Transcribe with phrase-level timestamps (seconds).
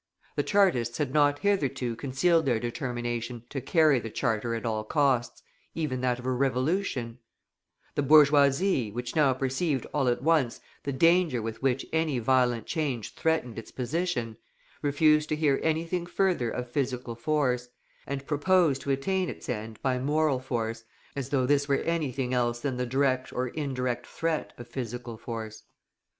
[0.35, 5.43] The Chartists had not hitherto concealed their determination to carry the Charter at all costs,
[5.75, 7.19] even that of a revolution;
[7.93, 13.13] the bourgeoisie, which now perceived, all at once, the danger with which any violent change
[13.13, 14.37] threatened its position,
[14.81, 17.69] refused to hear anything further of physical force,
[18.07, 20.83] and proposed to attain its end by moral force,
[21.15, 25.61] as though this were anything else than the direct or indirect threat of physical force.